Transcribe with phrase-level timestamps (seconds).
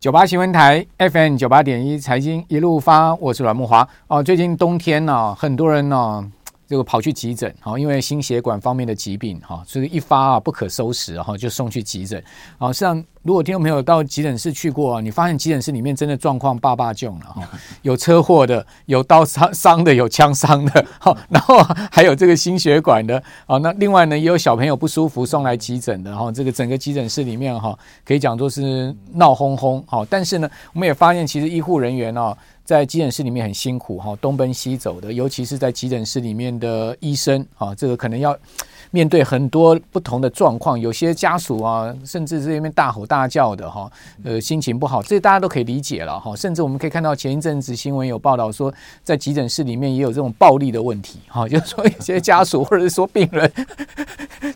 [0.00, 4.22] 九八新闻台 FM 九八点一财经一路发，我是阮木华哦。
[4.22, 6.26] 最近冬天呢、很多人呢、
[6.70, 12.22] 这个跑去急诊，好，因为心血管方面的疾病，哈，所以一发啊不可收拾，然后就送去急诊。
[12.58, 17.42] 好，实际上如果听众朋友到急诊室去过，你发现急诊室里面真的状况爸爸囧了，哈，
[17.82, 21.58] 有车祸的，有刀伤伤的，有枪伤的，好， 然后
[21.90, 32.38] 还有这个心血管的，啊，那另外呢也有小朋友不舒服送来急诊的，哈，这个整个急诊室里面哈可以讲作是闹哄哄，好，但是呢我们也发现其实医护人员啊。
[32.70, 38.38] 在急诊室里面很辛苦哈，东奔西走的，尤其是在急诊室里面的医生啊，这个可能要
[38.92, 43.90] 面对很多不同的状况，有些家属啊，甚至这边大吼大叫的哈，
[44.22, 46.36] 呃，心情不好，这大家都可以理解了哈。
[46.36, 53.52] 甚至我们可以看到前一阵子新闻有报道说，在急诊室里面也有这种暴力的问题哈， 就是说有些家属或者是说病人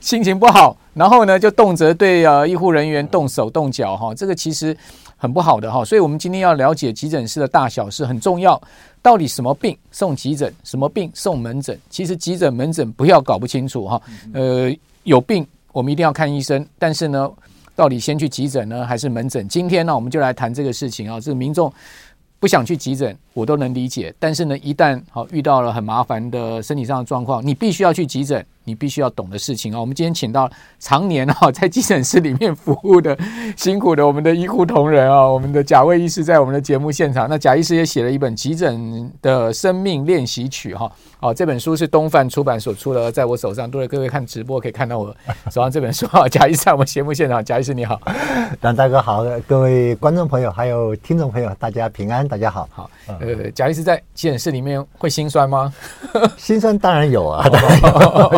[0.00, 4.76] 心情不好，然后呢就动辄对呃医护人员动手动脚哈，这个其实。
[5.24, 8.60] 很不好的哈，所以我们今天要了解急诊室的大小是很重要。
[9.00, 11.80] 到底什么病送急诊，什么病送门诊？
[11.88, 14.02] 其实急诊、门诊不要搞不清楚哈。
[14.34, 14.70] 呃，
[15.04, 17.26] 有病我们一定要看医生，但是呢，
[17.74, 19.48] 到底先去急诊呢，还是门诊？
[19.48, 21.18] 今天呢，我们就来谈这个事情啊。
[21.18, 21.72] 这个民众
[22.38, 24.14] 不想去急诊，我都能理解。
[24.18, 28.44] 但是呢，一旦好遇到了很麻烦的身体上的状况，你必须要去急诊。
[28.64, 29.80] 你必须要懂的事情啊！
[29.80, 33.16] 我们今天请到常年啊 在急诊室里面服务的
[33.56, 37.28] 辛苦的我们的医护同仁啊，我们的贾卫医师在我们的节目现场。
[37.28, 40.90] 那贾医师也写了一本《急诊的生命练习曲》哈。
[41.24, 43.70] 哦，这本书是东范出版所出的，在我手上。
[43.70, 45.06] 各位各位看直播可以看到我
[45.50, 46.28] 手上这本书啊。
[46.28, 47.98] 贾医师在我们节目现场，贾医师你好，
[48.60, 52.68] 阮大哥好，各位观众朋友还有听众朋友，大家平安，大家好。
[52.70, 55.72] 好，呃，贾医师在急诊室里面会心酸吗？
[56.36, 57.48] 心酸当然有啊，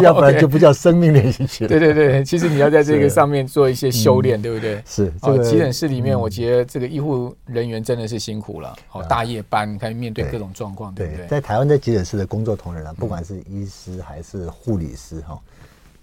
[0.00, 0.14] 要。
[0.14, 1.66] 不然就不叫生命练习曲。
[1.66, 4.80] 对对对，其实你要在这个上面做一些修炼，对不对？
[4.86, 5.12] 是。
[5.22, 8.76] 哦，急诊室里面，我觉得这个医护人员真的是辛苦了。
[8.92, 11.26] 哦，大夜班，开始面对各种状况，对不对？
[11.26, 15.38] 在台湾在急诊室的工作同不管是医师还是护理师哈，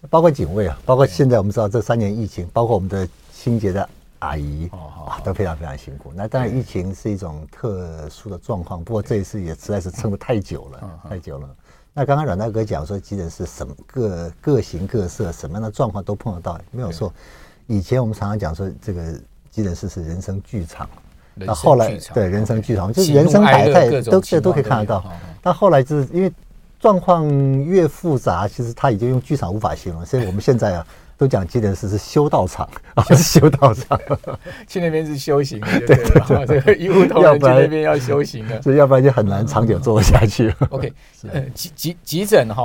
[0.09, 3.89] 包括警卫啊，包括现在我们知道这三年疫情，包括我们的清洁的
[4.19, 6.11] 阿姨啊，都非常非常辛苦。
[6.15, 11.49] 那当然，疫情是一种特殊的状况，不过这一次也实在是撑得太久了，太久了。
[11.93, 17.13] 那刚刚阮大哥讲说，急诊室什么各各形各色，什么样的状况都碰得到，没有错。
[17.67, 19.13] 以前我们常常讲说，这个
[19.51, 20.89] 急诊室是人生剧场。
[21.35, 25.03] 那后来对人生剧场，就是人生百态都这都可以看得到。
[25.41, 26.31] 但后来就是因为
[26.83, 27.25] 状况
[27.63, 30.85] 越复杂，其实他已经用剧场无法形容，所以我们现在啊。
[31.15, 33.97] 都讲急诊室是修道场 啊，是修道场，
[34.67, 40.53] 去那边是修行的，对对对，这个医护同仁去那边要修行的， 所以要不然就很难长久做下去。
[40.69, 40.91] OK，
[41.53, 42.63] 急急急诊哈，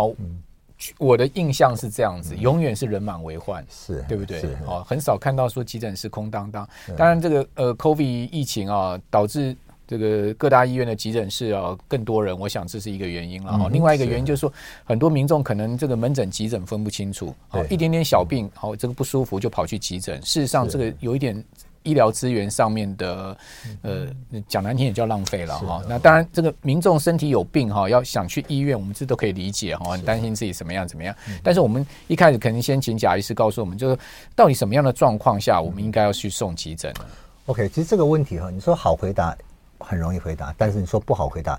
[0.98, 4.42] 我的印象是这样子，永远是人满为患，是对不对？
[4.66, 6.66] 哦，很少看到说急诊室空荡荡。
[6.96, 9.54] 当然，这个呃，COVID 疫情啊，导致。
[9.88, 13.70] 这个各大医院的急诊室啊，更多人，我想这是一个原因了哈。
[13.72, 14.52] 另外一个原因就是说，
[14.84, 20.20] 很多民众可能这个门诊、急诊分不清楚，好一点点小病，好这个不舒服就跑去急诊。
[20.20, 21.42] 事实上，这个有一点
[21.84, 23.34] 医疗资源上面的，
[23.80, 24.06] 呃，
[24.46, 25.82] 讲难听也叫浪费了哈。
[25.88, 31.16] 那当然，这个民众身体有病哈，要想去医院，我们这都可以理解哈，很担心自己怎么样怎么样。
[31.42, 33.98] 但是我们一开始肯定先请贾医师告诉我们，就是
[34.36, 37.06] 到底什么样的状况下，我们应该要去送急诊呢
[37.46, 39.34] ？OK，其实这个问题哈，你说好回答。
[39.78, 41.58] 很容易回答，但是你说不好回答，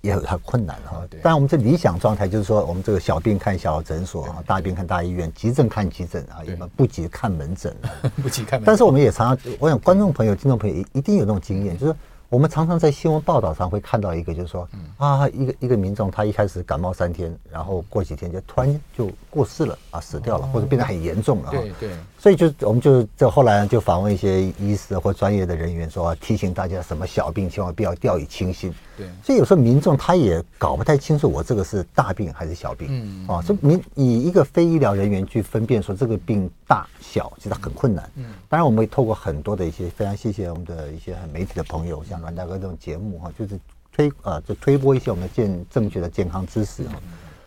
[0.00, 1.02] 也有它困难哈。
[1.22, 7.74] 当然，我们这理想状态就是说，我们这个小病看小诊所，大病看大医院，急诊看急诊啊，我们不急看门诊，
[8.22, 8.66] 不急看门诊。
[8.66, 11.94] 但是我们也常常，我想观众朋友、听众朋友一定有这种经验，就是。
[12.30, 21.50] 我们常常在新闻报道上会看到一个，就是说，啊，一个一个民众他一开始感冒三天，然后过几天就突然就过世了啊，死掉了，或者变得很严重了。
[21.50, 21.90] 对对。
[22.20, 28.70] 所以就我们就这后来就访问一些医师或专业的人员，说提醒大家什么小病千万不要掉以轻心。
[28.94, 29.08] 对。
[29.24, 32.88] 所以有时候民众他也搞不太清楚，我这个是大病还是小病。
[32.90, 33.26] 嗯。
[33.26, 38.08] 啊，所以民以一个非医疗人员去分辨说这个病大小，其实很困难。
[38.16, 38.26] 嗯。
[38.48, 42.20] 当然，我们会透过很多的一些非常谢谢我们的一些媒体的朋友，像。
[42.20, 43.58] 阮大哥这种节目哈，就是
[43.90, 47.00] 推啊，就推播一些我们的健正确的健康知识哈。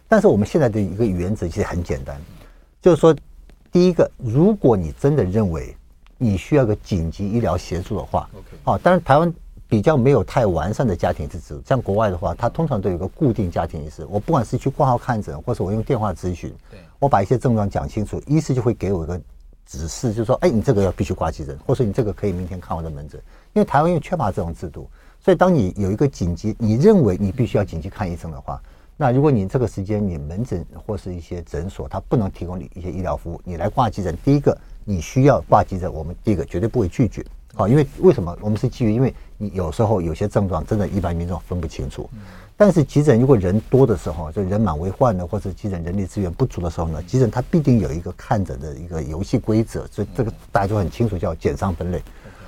[0.08, 2.20] 但是我们现在的一个原则其实很简单，
[2.82, 3.16] 就是说，
[3.74, 5.76] 第一个，如果你真的认为
[6.20, 9.34] 你需要个紧急医疗协助的话，OK，好，当然台湾
[9.68, 14.06] 比较没有太完善的家庭医师制度，像国外的话，它通常都有个固定家庭医师。
[14.12, 16.54] 我不管是去挂号看诊，或者我用电话咨询，
[17.00, 19.20] 我把一些症状讲清楚，医师就会给我一个
[19.66, 23.20] 指示，就是说，哎，你这个要必须挂急诊，或者你这个可以明天看我的门诊。
[23.54, 24.88] 因为台湾因为缺乏这种制度，
[25.20, 28.62] 所以当你有一个紧急，你认为你必须要紧急看医生的话，
[28.96, 34.56] 那如果你这个时间你门诊或是一些诊所，它不能提供你一些医疗服务，你来挂急诊，第一个
[34.86, 37.26] 你需要挂急诊，我们第一个绝对不会拒绝
[37.56, 38.94] 好，因为为什么我们是基于？
[38.94, 42.10] 因为你有时候有些症状真的一般民众分不清楚。
[42.56, 52.02] 但是急诊如果人多的时候，就人满为患的，或者急诊人力资源不足的时候呢，急诊它必定有一个看诊的一个游戏规则，所以这个大家就很清楚，叫检伤分类。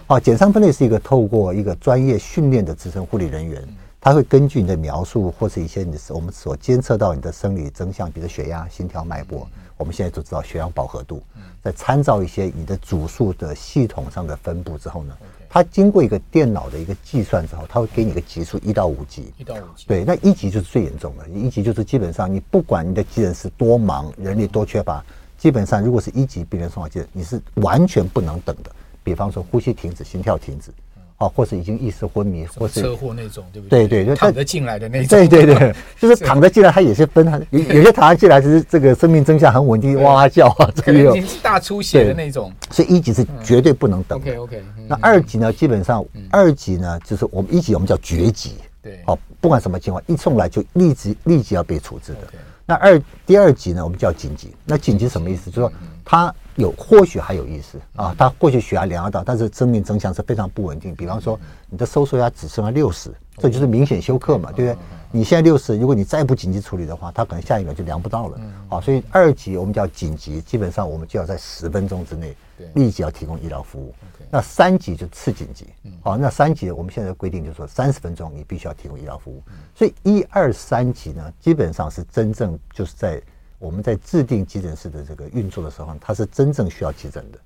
[0.08, 3.68] 好，检伤分类是一个透过一个专业训练的资深护理人员，
[4.06, 9.48] 他会根据你的描述或是一些你我们所监测到你的生理征象，比如血压、心跳、脉搏，
[9.78, 11.24] 我们现在都知道血氧饱和度，
[11.64, 15.18] 在参照一些你的主数的系统上的分布之后呢。
[15.50, 19.34] 它经过一个电脑的一个计算之后，它会给你一个级数一到五级。
[19.40, 19.86] 一到五级。
[19.88, 25.04] 对，那一级就是最严重的，一级就是基本上你不管你的急诊是多忙，人力多缺乏，
[25.36, 28.70] 基本上如果是一级病人送到急诊，你是完全不能等的。
[29.04, 30.70] 比方说呼吸停止、心跳停止。
[31.18, 33.88] 哦，或是已经意识昏迷，或是车祸那种，对不对？
[33.88, 35.08] 对对，就躺着进来的那种。
[35.08, 42.52] 对对 对，就是躺着进来，他也是分，有有些躺着进来就是这个生命征象很稳定，哇哇叫啊，这个已经是大出血的那种。
[42.70, 44.32] 所以一级是绝对不能等的。
[44.32, 44.64] OK OK。
[44.90, 45.54] 那二级呢？
[45.54, 48.56] 基本上二级呢，就是我们一级我们叫绝级。
[48.82, 49.00] 对。
[49.08, 52.28] 哦，不管什么情况，一送来就立即立即要被处置的。
[52.66, 54.54] 那二第二级呢，我们叫紧急。
[54.66, 55.50] 那紧急什么意思？
[55.50, 55.72] 就是说
[56.04, 56.36] 他。
[56.56, 60.96] 有或许还有意思啊，它或许血压量得到，但是生命征象是非常不稳定。
[60.96, 61.38] 比方说，
[61.70, 64.78] 你的收缩压只剩下六十，这就是明显休克嘛，对不对？
[65.12, 68.40] 你现在六十，如果你再不紧急处理的话，他可能下一秒就量不到了。
[68.70, 72.34] 好，所以二级我们叫紧急，基本上我们就要在十分钟之内
[72.74, 73.94] 立即要提供医疗服务。
[74.32, 75.68] 那三级就次紧急，
[76.02, 79.44] 好，那三级我们现在规定就是说三十分钟你必须要提供医疗服务。
[79.76, 83.22] 所以一二三级呢，基本上是真正就是在。
[83.60, 87.40] 我们在制定急诊室的这个运作的时候，它是真正需要急诊的。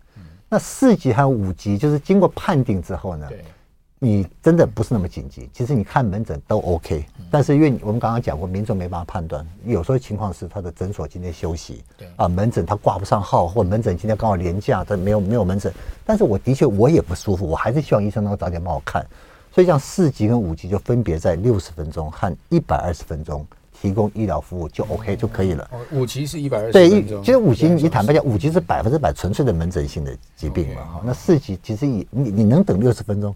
[0.49, 3.29] 那四级和五级就是经过判定之后呢，
[3.99, 5.47] 你真的不是那么紧急。
[5.53, 11.83] 其实你看门诊都 OK，但是因为我们刚刚讲过，民众没办法判断，有时候情况是他的诊所今天休息，
[12.15, 15.71] 啊，门诊他挂不上号，或门诊今天刚好连假，他没有没有门诊。
[16.03, 19.05] 但是我的确我也不舒服，我还是希望医生能够早点帮我看。
[19.51, 23.45] 所以像四级跟五级就分别在六十分钟和一百二十分钟。
[23.81, 25.69] 提供医疗服务就 OK 就可以了。
[25.91, 26.73] 五级是一百二十。
[26.73, 26.89] 对，
[27.23, 30.83] 其实五级你坦白讲，五级是百分之百纯粹的门诊性的疾病嘛。
[30.83, 33.33] 哈，那四级其实也你你能等六十分钟，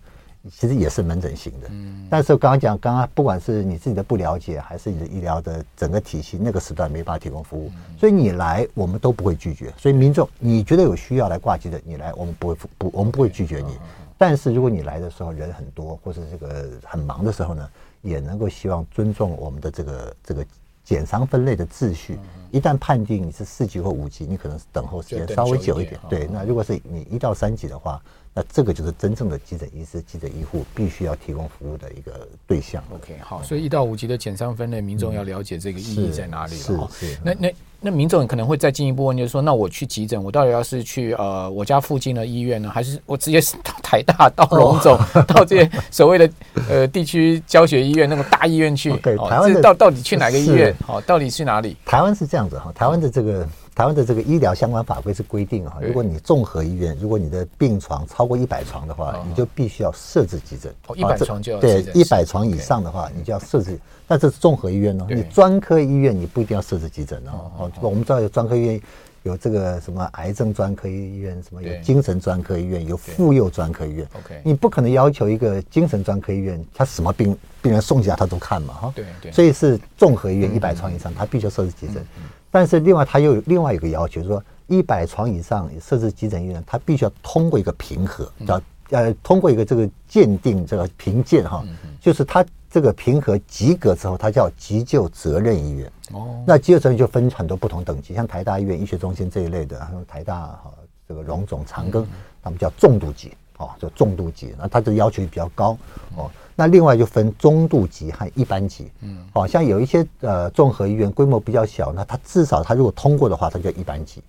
[0.51, 1.67] 其实也是门诊型的。
[1.71, 2.05] 嗯。
[2.09, 9.73] 但是刚刚讲，刚刚不管是你自己的不了解，还是你的医疗的整个体系，那个时段没办法提供服务，所以你来我们都不会拒绝。
[9.77, 13.77] 所以民众你觉得有需要来挂急诊，你来我们不会不我们不会拒绝你。
[14.17, 17.67] 但是如果你来的时候人很多，或者这个很忙的时候呢？
[18.03, 20.45] 也能够希望尊重我们的这个这个
[20.83, 22.19] 减伤分类的秩序。
[22.51, 25.99] 一旦判定你是四级或五级，你可能是等候时间稍微久一点。
[26.07, 27.99] 对，那如果是你一到三级的话。
[28.35, 32.83] 那这个就是真正的急诊医师、急诊医护必须要提供服务的一个对象。
[32.91, 36.89] OK，好，所以一到五级的减伤分类，民众要了解这个意义在哪里了。
[36.91, 37.17] 是是。
[37.23, 44.97] 那那那民众可能会再进一步问，就是说，那我去急诊，我到底要是去呃我家附近的医院呢，还是我直接到台大、到龙总、
[45.27, 46.29] 到这些所谓的
[46.67, 48.91] 呃地区教学医院那个大医院去？
[48.97, 50.75] 对，台湾到到底去哪个医院？
[50.83, 51.77] 好，到底去哪里？
[51.85, 53.47] 台湾是这样子哈，台湾的这个。
[53.75, 60.73] 台湾的这个医疗相关法规是规定哈，如果你综合医院，如果你的病床超过一百床的话，你就必须要设置急诊。
[60.87, 63.79] 哦，一百床就要对，一百床以上的话，你就要设置。
[64.07, 67.51] 那这是综合医院哦，你专科医院你不一定要设置急诊哦。
[67.57, 68.81] 哦，我们知道有专科医院，
[69.23, 74.07] 有这个什么癌症专科医院，什么有精神专科医院，有妇幼专科医院。
[74.13, 78.93] OK，你不可能要求一个精神专科医院，他什么病病人送进来他都看嘛哈。
[78.95, 79.31] 对对。
[79.31, 82.05] 所以是综合医院一百床以上，他必须要设置急诊。
[82.53, 91.65] 但是另外，他又有另外一个要求，就是说一百床以上设置急诊医院，他必须要通过一个评核，叫呃通过一个这个鉴定这个评鉴哈，
[91.99, 95.91] 就是他这个评核及格之后，他叫急救责任医院。
[96.11, 100.71] 哦，那急救责任就分很多不同等级，像台大医院医学中心这一类的，还有台大哈
[101.07, 102.05] 这个荣总长庚，
[102.43, 105.75] 他们叫重度级哦，叫重度级，那他的要求比较高
[106.15, 106.29] 哦。
[106.55, 114.21] 那另外就分中度级和一般级，嗯，好像有一些呃综合医院规模比较小，那它至少它如果通过的话，它叫一般级。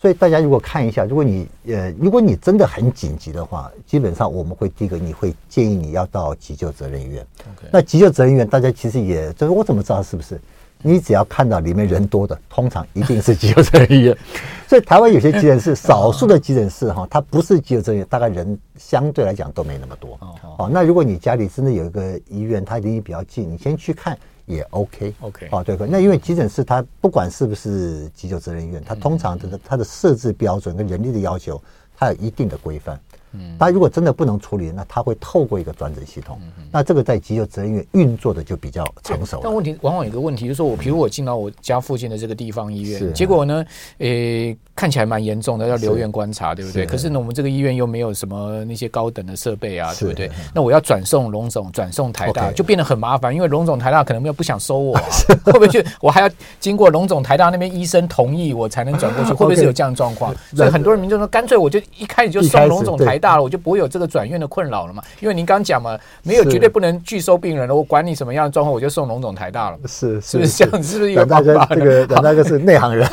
[0.00, 7.26] 所以大家如果看一下，如果你呃如果你真的很紧急的话，基本上我们会第一个你会建议你要到急救责任医院。
[7.70, 10.40] 那急救责任医院大家其实也就是我怎么知道是不是？
[10.82, 14.16] 你只要看到里面人多的，通常一定是急救责任医院。
[14.68, 20.18] 所以台湾有些急诊室，少数的急诊室哈，它不是急救责任，大概人相对来讲都没那么多。
[20.58, 25.12] 哦，那如果你家里真的有一个医院，它离你比较近，你先去看也 OK。
[25.20, 25.48] OK。
[25.50, 25.76] 哦，对。
[25.88, 31.60] 那因为急诊室它不管是不是急救责任医院，它通常它的它的设置标准跟人力的要求，
[31.96, 32.98] 它有一定的规范。
[33.32, 36.40] 嗯，他如果真的不能处理，那他会透过一个转诊系统。
[36.42, 39.40] 嗯、那这个在急救责任院运作的就比较成熟。
[39.42, 43.64] 但问题往往有个问题，就是说我，比如我进到我家附近的这个地方医院，嗯、结果呢，
[43.98, 46.86] 诶、欸，看起来蛮严重的，要留院观察，对不对？
[46.86, 50.30] 可是呢，我们这个医院又没有什么那些高等的设备啊，对不对？
[50.54, 55.02] 那我要转送龙总，转送台大，就变得很麻烦，因为龙总台大可能又不想收我、 啊，
[55.44, 55.84] 会不会去？
[56.00, 60.34] 我还要经过龙总台大那边医生同意，我才能转过去，会不会是有这样的状况？
[60.56, 65.02] 所以很多人民众说，干脆我就一开始就送龙总台大了，我就不会有这个转院的困扰了嘛。
[65.20, 69.76] 因为您刚讲嘛，没有绝对不能拒收病人了，我管你什么样的状况，我就送龙总台大了。
[69.86, 70.82] 是 是不是这样？
[70.82, 71.66] 是不是有办法？
[71.68, 73.06] 这个阮大哥是内行人。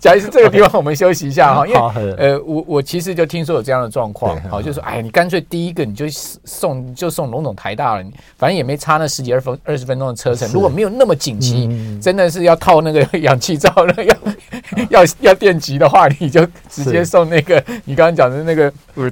[0.00, 1.80] 贾医师，这个地方 我们休息一下哈，因为
[2.16, 6.06] 呃，我我其实就听说有这样的状况，好，就是说，哎，你干脆第一个你就
[6.44, 8.04] 送就送龙总台大了，
[8.36, 13.94] 反正也没差那十几二分二十分钟的车程，如果没有那么紧急，真的是要套那个氧气罩 了，
[14.90, 18.70] 要要要电极的话，你就直接送那个你刚刚讲的那个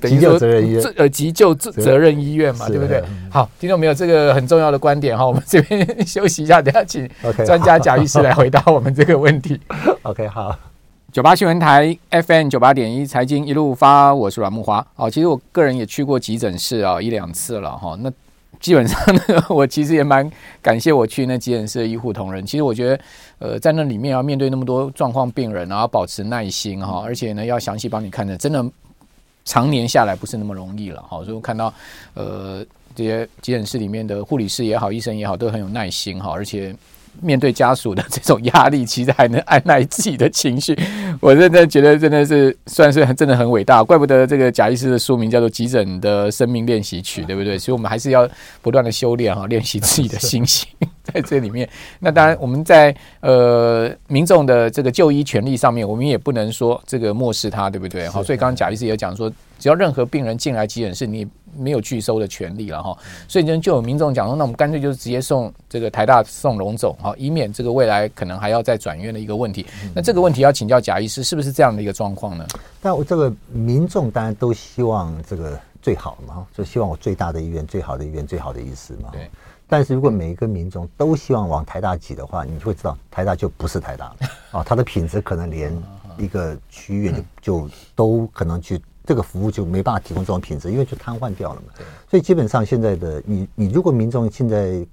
[0.09, 3.03] 急救责任医院，呃，急救责任医院嘛，对不对？
[3.31, 7.09] 好，听众没有这个很重要的观点哈， 我们这边休息一下，等下请
[7.47, 9.61] 专家贾律师来回答我们这个问题。
[10.03, 10.57] OK，好，
[11.11, 14.87] 九八新闻台 FM 九八点一财经一路发，我是阮木华。
[14.95, 17.97] 哦，其实我个人也去过急诊室啊一两次了哈。
[18.01, 18.13] 那
[18.61, 22.45] 基本上呢， 我其实也蛮感谢我去那急诊室的医护同仁。
[22.45, 23.01] 其实我觉得，
[23.39, 28.63] 呃，在那里面要面对那么多状况病人，然后保持耐心哈，而且呢要详细帮你看的，真的
[29.47, 31.25] 常年下来不是那么容易了哈。
[31.25, 31.73] 所以我看到
[32.13, 32.63] 呃
[32.95, 36.77] 这些急诊室里面的护理师也好，医生也好，都很有耐心哈，而且。
[37.21, 40.79] 面对家属的这种压力，其实还能按耐自己的情绪，
[41.21, 47.59] 我真的觉得真的是算是真的很伟大，怪不得这个贾医师的书名叫做《急诊的生命练习曲》，对不对？
[47.59, 48.29] 所以我们还是要
[48.63, 50.69] 不断的修炼哈，练习自己的 心性。
[51.13, 51.67] 在这里面，
[52.01, 58.07] 那当然我们在呃民众的这个就医权利上面，我们也不能说这个漠视他，对不对？
[58.09, 61.27] 好，所以刚刚贾医师也讲说，只要任何病人进来急诊室，你
[61.59, 62.97] 没有拒收的权利了哈。
[63.27, 69.67] 所以呢，就有民众讲说，那我们干脆就是直接送这个台大送龙总，哈，以免这个未来可能还要再转院的一个问题。
[69.95, 72.47] 那这个问题要请教贾医师，是不是这样的一个状况呢？
[72.81, 79.11] 但我这个民众当然都希望这个最好嘛，就希望我最大的医院、最好的医院、最好的医师嘛。
[79.13, 79.29] 对。
[79.71, 84.17] 但是如果每一个民众都希望往台大挤的话，你就会知道台大就不是台大了
[84.53, 85.71] 啊，它的品质可能连
[86.17, 91.73] 一个区域就就都可能去这个服务就没办法提供这种品质，因为就瘫痪掉了嘛。
[92.11, 94.87] 所以基本上现在的你你如果民众现在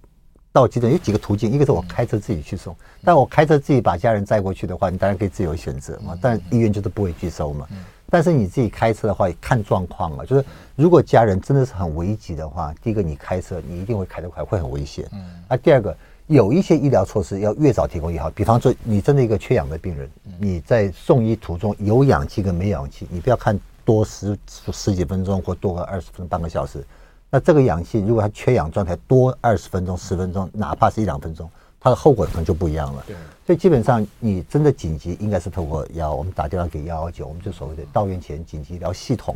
[0.53, 7.67] 到急诊有几个途径，一个是我开车自己去送，但我开车自己把家人载过去的话，你当然可以自由选择嘛，但医院就是不会拒收嘛。
[8.09, 10.45] 但是你自己开车的话，看状况啊，就是
[10.77, 15.05] 如果家人真的是很危急的话，第一个你开车，你一定会开得快，会很危险。
[15.11, 15.25] 嗯。
[15.49, 18.29] 那第二个，有一些医疗措施要越早提供越好。
[18.29, 24.37] 比方说，你真的一个缺氧的病人，你在送医途中有氧气跟没氧气，你不要看多十
[24.73, 26.83] 十几分钟或多个二十分钟半个小时，
[27.29, 31.49] 那这个氧气如果它缺氧状态多二十分钟十分钟，哪怕是一两分钟。
[31.79, 33.15] 它的后果可能就不一样了，对，
[33.45, 39.35] 所以基本上你真的紧急，应该是透过幺，我们打电话给幺幺九，我们就所谓的到院前紧急医疗系统。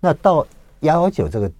[0.00, 0.46] 那到
[0.80, 1.52] 幺幺九这个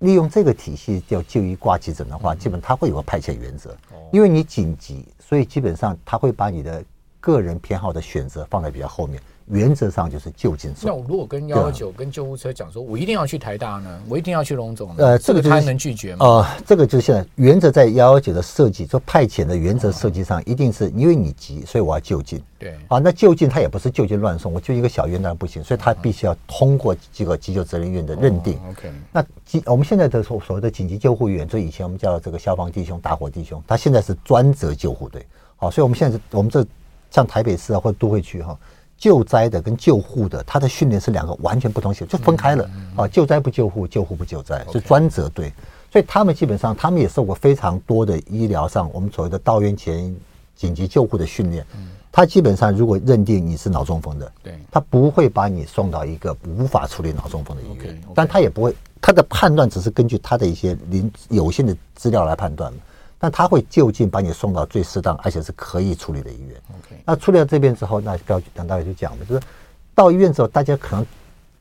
[0.00, 3.74] 利用这个体系叫就医挂急诊的话，基本它会有个派遣原则，
[4.12, 6.84] 因为你紧急，所以基本上它会把你的
[7.18, 9.18] 个人偏好的选择放在比较后面。
[9.50, 10.88] 原则上就是就近送。
[10.88, 16.26] 那我如果跟幺幺九跟救护车讲说，我一定要去台大呢，我一定要去龙总，呃，这个他能拒绝吗？
[16.26, 22.42] 呃，这个就是现在原则在幺幺九的设计，说派遣的原则设计上，一定是因为你急，所以我要就近。
[22.58, 22.74] 对。
[22.88, 28.58] 啊，那就近他也不是就近乱送，我就一个小院当然不行，所以他必须要通过这个急救责任院的认定。
[28.70, 28.90] OK。
[29.12, 35.26] 那急我们现在的所所谓的紧急救护员，就以前我们叫这个消防弟兄、打火弟兄，他现在是专责救护队。
[35.56, 36.64] 好，所以我们现在是我们这
[37.10, 38.58] 像台北市啊或者都会区哈。
[39.00, 43.08] 救灾的跟救护的，他的训练是两个完全不同系统，就分开了啊。
[43.08, 45.50] 救灾不救护，救护不救灾，是专责队。
[45.90, 50.14] 所以他们基本上，他们也受过非常多的医疗上我们所谓的到院前
[50.54, 51.66] 紧急救护的训练。
[52.12, 62.70] 他基本上如果认定你是脑中风的，对，他不会把你送到一个无法处理脑中风的医院，但他也不会，他的判断只是根据他的一些临有限的资料来判断。
[63.22, 66.56] 但他会就近把你送到最适当而且是可以处理的医院。
[67.04, 69.42] 那处理到这边之后，那刚刚大家就讲了，就是
[69.94, 71.06] 到医院之后，大家可能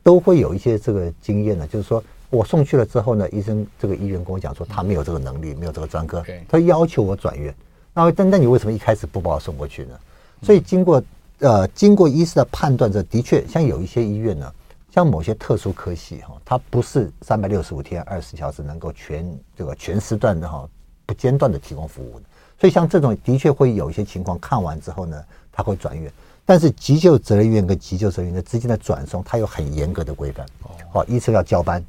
[0.01, 7.53] 都会有一些这个经验呢，就是说我送去了之后呢，医生这个医院跟我讲说他没有这个能力，没有这个专科，他要求我转院。
[7.93, 9.99] 那但那你为什么一开始不把我送过去呢？
[10.41, 11.03] 所以经过
[11.39, 14.49] 呃经过医师的判断，这的确像有一些医院呢，
[14.93, 20.65] 像某些特殊科系哈，它不是三百六十五天二十四小时能够全这个全时段的哈。
[21.09, 22.25] 不间断的提供服务的，
[22.59, 25.19] 所以像这种的确会有一些情况，看完之后呢，
[25.51, 26.11] 他会转院。
[26.45, 30.45] 但是急救责任医院跟急救责任医院之间的转送，它有很严格的规范。
[30.93, 31.83] 哦，医生要交班，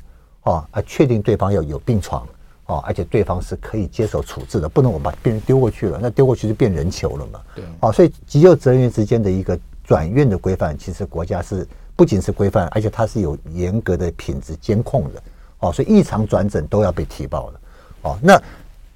[0.45, 2.27] 哦，啊，确定对方要有病床，
[2.65, 7.43] 哦，而且对方是可以接受处置的，不能我们把病人丢过去了，那丢过去就变人球了嘛。
[7.55, 7.65] 对。
[7.81, 15.23] 哦，所以急救责任院之间的一个转院的规范，其实国家是不仅是规范，而且它是有严格的品质监控的。
[15.61, 17.61] 哦，所以异常转诊都要被提报的。
[18.03, 18.43] 哦，那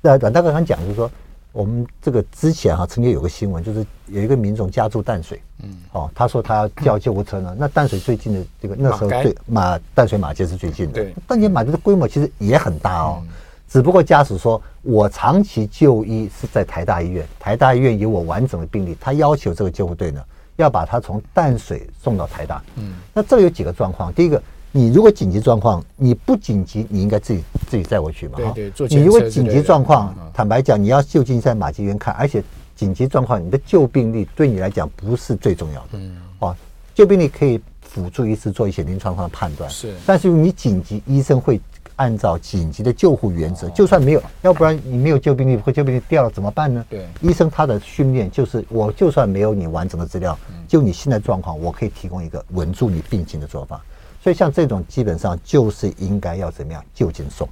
[0.05, 1.11] 那阮大哥刚讲就是说。
[1.55, 7.55] 我们这个之前哈、啊，曾经有个新闻，就是有一个民众家住淡水，嗯，哦，他说他要叫救护车呢。
[7.57, 13.23] 那 淡水最近的这个那时候最马淡水马街是最近的，对，淡水马街的规模其实也很大哦，
[13.69, 20.21] 只不过家属说我长期就医是在台大医院，台大医院有我完整的病历，他要求这个救护队呢
[20.57, 24.43] 要把他从淡水送到台大，嗯，那这里有几个状况，第一个。
[24.77, 28.41] 你如果紧急状况，你不紧急，你应该自己自己载回去嘛。
[28.53, 32.43] 对对，你如果紧急状况，坦白讲，你要就近在马偕医院看，而且
[32.75, 35.89] 紧急状况，你的救病例对你来讲不是最重要的。
[35.93, 36.17] 嗯。
[36.41, 36.57] 哦，
[36.93, 39.71] 救病例可以辅助医师做一些临床上的判断。
[39.71, 39.95] 是。
[40.05, 41.61] 但是你紧急，医生会
[41.95, 46.85] 按照紧急的救护原则，就算没有，要不然你没有救病例，或救病例掉了怎么办呢？
[46.91, 47.07] 对。
[47.21, 53.81] 医生他的训练就是，我就算没有你完整的资料，就你现在状况，我可以提供一个稳住你病情的做法。
[54.25, 57.47] 所以像这种基本上就是应该要怎么样就近送，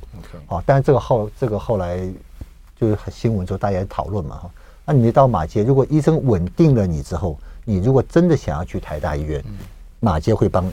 [0.47, 2.01] 好 Okay.、哦，但是这个后这个后来
[2.81, 4.51] 就是新闻之后大家也讨论嘛哈。
[4.87, 9.45] 那你到马街，如果医生稳定了你之后，你如果真的想要去台大医院，
[10.01, 10.65] 马街会帮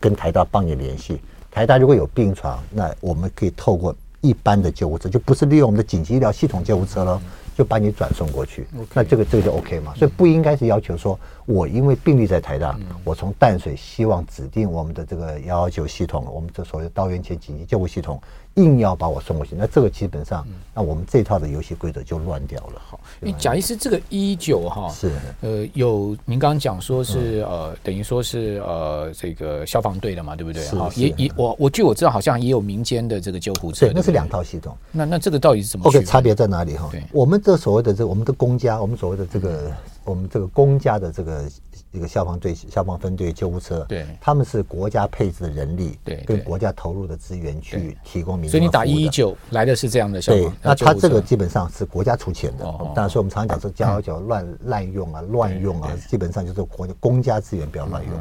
[0.00, 1.20] 跟台大帮你联系。
[1.48, 7.22] 台大如果有病床，那我们可以透过一般的救护车，就不是利用我们的紧急医疗系统救护车了。
[7.56, 18.20] 就把你转送过去.那这个这个就 OK 嘛，所以不应该是要求说，我因为病历在台大，我从淡水希望指定我们的这个幺幺九系统，我们这所谓的到院前紧急救护系统。
[18.56, 22.80] 硬要把我送过去，那这个基本上，那我们这套的游戏规则就乱掉了。
[22.88, 25.12] 好，因为贾医师这个一九哈是
[25.42, 30.66] 呃有您刚刚讲说是呃等于说是呃这个消防队的嘛，对不对？
[30.68, 34.74] 好，也也我我据我知道好像也有民间的这个救护车，那是两套系统。
[34.90, 36.90] 那那这个到底是怎么？OK，差别在哪里哈？
[37.12, 39.70] 我们这所谓的这我们的公家，我们所谓的这个
[40.06, 41.44] 我们这个公家的这个。
[41.92, 48.50] 这个消防队、消防分队、救护车，对，他们是国家配置的人力，对，跟国家投入的资源去提供民。
[48.50, 52.64] 所以你打一一九来的是这样的消防，对，那他这个基本上是国家出钱的。
[52.94, 58.12] 当然，所以我们常常讲说，幺幺九乱滥用啊，乱用啊，基本上就是国公家资源不要乱用。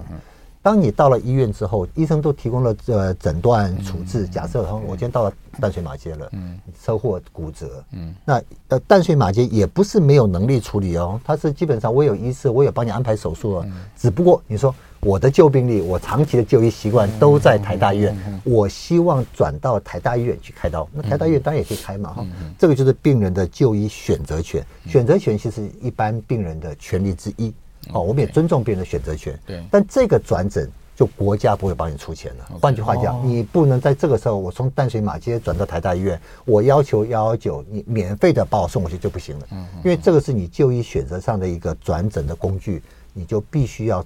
[0.66, 4.28] 当你到了医院之后，医生都提供了呃诊断处置。
[4.28, 13.68] 假设我今天到了淡水马街了，嗯，车祸骨折，嗯，那呃淡水马街也不是没有能力处理哦，他是基本上我有医师，我有帮你安排手术了。
[13.96, 22.26] 只不过你说我的旧病例，我长期的就医习惯都在台大医院，我希望转到台大医院去开刀，那台大医院当然也可以开嘛哈。
[22.58, 27.54] 这个就是病人的就医选择权，选择权其实一般病人的权利之一。
[27.94, 29.38] 哦，我们也尊重别人的选择权。
[29.46, 32.60] 对，但这个转诊就国家不会帮你出钱了。
[32.62, 39.48] 换句话讲，你不能在这个时候，我从淡水马街转到台大医院，我要求幺幺九你免费的把我送过去就不行了。
[39.52, 42.82] 嗯，因为这个是你就医选择上的一个转诊的工具，
[43.14, 44.04] 你就必须要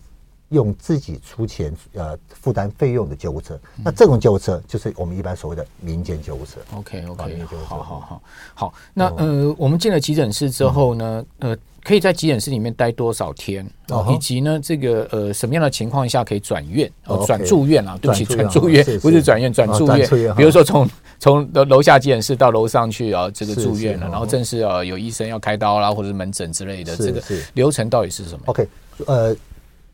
[0.50, 3.60] 用自己出钱呃负担费用的救护车。
[3.84, 6.60] 那这种救护车就是我们一般所谓的民间救护车。
[6.76, 8.22] OK OK，好好好
[8.54, 8.74] 好。
[8.94, 11.58] 那呃，我们进了急诊室之后呢，呃。
[11.82, 13.66] 可以在急诊室里面待多少天？
[13.88, 16.92] 哦，以及呢，这个呃，什么样的情况下可以转院？
[17.06, 17.98] 哦，转住院啊？
[18.02, 20.36] 对不起，转住院不是转院，转住院。
[20.36, 20.88] 比如说从
[21.20, 28.68] 从楼楼下急诊室到楼上去啊，这个住院了，然后正式啊有医生要开刀啦，或者是门诊之类的，这个流程到底是什么？OK，
[29.08, 29.34] 呃，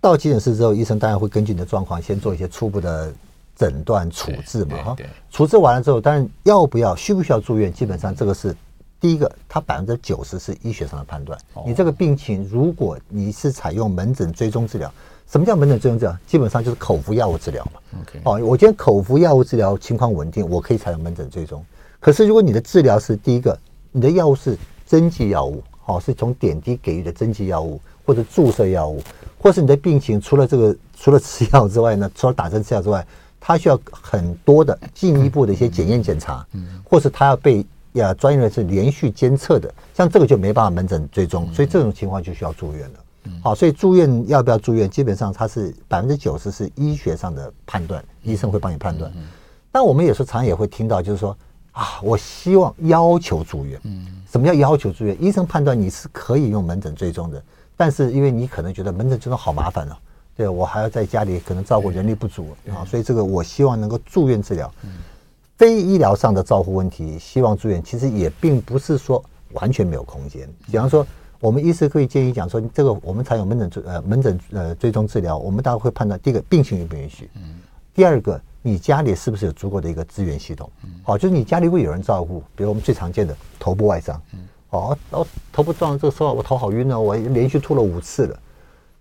[0.05, 3.11] 到急诊室之后，医生当然会根据你的状况，先做一些初步的
[3.55, 4.95] 诊断处置嘛，哈。
[5.31, 8.55] 处置完了之后，当然要不要需不需要住院，基本上这个是。
[8.97, 11.37] 第一个，它百分之九十是医学上的判断。
[11.63, 14.91] 你这个病情，如果你是采用门诊追踪治疗，
[15.29, 16.17] 什么叫门诊追踪治疗？
[16.25, 17.99] 基本上就是口服药物治疗嘛。
[18.23, 21.63] 哦，我今天口服药物治疗情况稳定，我可以采用门诊追踪。
[21.99, 23.55] 可是如果你的治疗是第一个，
[23.91, 29.03] 你的药物是针剂药物，哦，是从点滴给予的针剂药物或者注射药物，
[29.45, 33.05] 或是你的病情除了这个除了吃药之外呢，除了打针吃药之外，
[33.39, 37.63] 他需要很多的进一步的一些检验检查，嗯，或是他要被。
[37.93, 42.99] 呀，专业人士连续监测的，像这个就没办法门诊追踪，所以这种情况就需要住院了。
[43.41, 49.09] 好，所以住院要不要住院，基本上它是百分之九十是医学上的判断，医生会帮你判断。
[49.71, 51.37] 但我们有时候常常也会听到，就是说
[51.71, 53.79] 啊，我希望要求住院。
[53.85, 55.15] 嗯，什么叫要求住院？
[55.23, 57.41] 医生判断你是可以用门诊追踪的，
[57.77, 59.97] 但是因为你可能觉得门诊追踪好麻烦了，
[60.35, 64.71] 对，我还要在家里可能照顾人力不足啊，所以这个我希望能够住院治疗。
[65.57, 70.49] 非医疗上的照护问题，希望住院，其实也并不是说完全没有空间。
[70.65, 71.05] 比方说，
[71.39, 77.61] 我我们医师可以建议讲说，这个我们才有门诊追呃门诊呃追踪治疗，我们大概会判断第一个病情允不允许，嗯，
[77.93, 84.39] 第二个你家里是不是有足够的一个资源系统，嗯，好，就是你家里会有人照顾，比如我们最常见的头部外伤，嗯，
[84.75, 88.39] 哦，哦，头部撞了这个时候我头好晕哦，我连续吐了五次了。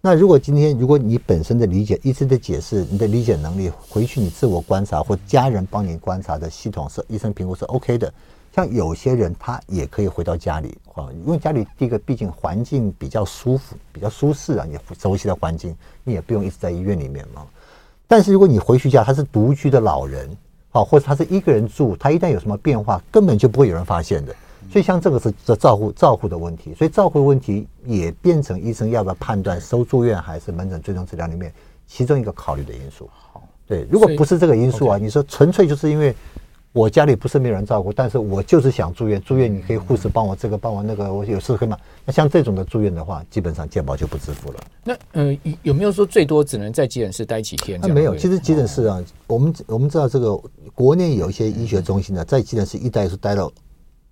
[0.01, 8.13] 那如果今天如果你本身的理解、医生的解释、你的理解能力，回去你自我观察或家人帮你观察的系统是医生评估是 OK 的。
[8.55, 17.45] 像有些人他也可以回到家里啊，因为家里第一个毕竟环境比较舒服、比较舒适啊，你熟悉的环境，你也不用一直在医院里面嘛。
[18.07, 20.29] 但是如果你回去家，他是独居的老人
[20.71, 24.37] 啊，或者他是一个人住，他一旦有什么变化，根本就不会有人发现的。
[24.70, 31.53] 所以像这个是这照护照护的问题，所以照护的问题也变成医生要不要判断收住院还是门诊追踪治疗里面
[31.87, 33.09] 其中一个考虑的因素。
[33.12, 36.14] 好，对，如果不是这个因素啊，你说纯粹就是因为
[36.72, 41.79] 我家里不是没有人照顾，但是我就是想住院，住院你可以护士帮我这个帮我那个，我有事可以吗？
[42.05, 44.59] 那像这种的住院的话，基本上健保就不支付了。
[44.83, 47.79] 那呃有没有说最多只能在急诊室待几天？
[47.81, 50.37] 那没有，其实急诊室啊，我们我们知道这个
[50.74, 53.53] 国内有一些医学中心呢，在急诊室一待是待到。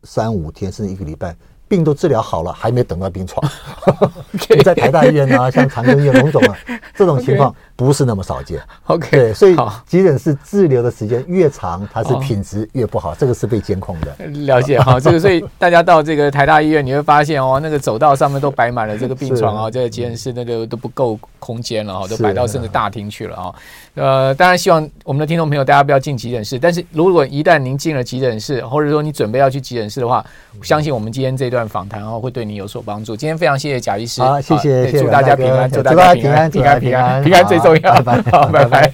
[0.03, 1.35] 三五天甚至一个礼拜，
[1.69, 3.51] 病都治疗好了，还没等到病床。
[4.51, 6.57] 你在台大医院啊，像长庚医院、龙总啊，
[6.95, 8.61] 这种情况不是那么少见。
[8.87, 9.57] OK，对，所以
[9.87, 14.27] 急诊室滞留的时间越长，它是品质越不好，这个是被监控的。
[14.27, 23.55] 了解 哈，这个所以大家到这个台大医院，你会发现哦，那个走道上面都摆满了这个病床啊，这个急诊室那个都不够空间了哈，都摆到甚至大厅去了啊。
[23.95, 30.25] 呃，当然希望我们的听众朋友大家不要进急诊室，但是如果一旦您进了急诊室，或者说你准备要去急诊室的话，
[30.63, 33.17] 相信我们今天这段访谈哦会对你有所帮助。
[33.17, 38.91] 今天非常谢谢贾医师，好，谢谢，祝大家平安，祝大家平安，平安，平安，平安最重要，拜拜，好，拜拜。